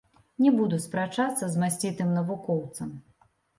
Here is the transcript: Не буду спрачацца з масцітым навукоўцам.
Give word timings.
Не 0.45 0.53
буду 0.59 0.79
спрачацца 0.85 1.45
з 1.57 1.63
масцітым 1.65 2.17
навукоўцам. 2.19 2.93